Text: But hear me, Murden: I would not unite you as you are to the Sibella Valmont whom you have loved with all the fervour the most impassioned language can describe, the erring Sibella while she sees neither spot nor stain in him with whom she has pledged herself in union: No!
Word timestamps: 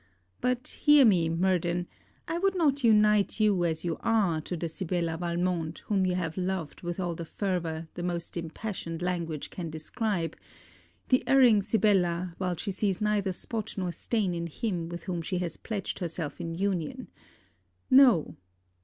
But 0.39 0.67
hear 0.79 1.05
me, 1.05 1.29
Murden: 1.29 1.85
I 2.27 2.39
would 2.39 2.55
not 2.55 2.83
unite 2.83 3.39
you 3.39 3.63
as 3.65 3.85
you 3.85 3.97
are 3.99 4.41
to 4.41 4.57
the 4.57 4.67
Sibella 4.67 5.15
Valmont 5.15 5.77
whom 5.85 6.07
you 6.07 6.15
have 6.15 6.37
loved 6.37 6.81
with 6.81 6.99
all 6.99 7.13
the 7.13 7.23
fervour 7.23 7.87
the 7.93 8.01
most 8.01 8.35
impassioned 8.35 9.03
language 9.03 9.51
can 9.51 9.69
describe, 9.69 10.35
the 11.09 11.23
erring 11.27 11.61
Sibella 11.61 12.33
while 12.39 12.55
she 12.57 12.71
sees 12.71 12.99
neither 12.99 13.31
spot 13.31 13.77
nor 13.77 13.91
stain 13.91 14.33
in 14.33 14.47
him 14.47 14.89
with 14.89 15.03
whom 15.03 15.21
she 15.21 15.37
has 15.37 15.55
pledged 15.55 15.99
herself 15.99 16.41
in 16.41 16.55
union: 16.55 17.07
No! 17.91 18.37